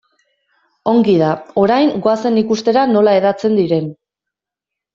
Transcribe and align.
Ongi 0.93 1.13
da, 1.21 1.27
orain 1.65 1.93
goazen 2.07 2.41
ikustera 2.45 2.89
nola 2.97 3.17
hedatzen 3.21 3.61
diren. 3.63 3.95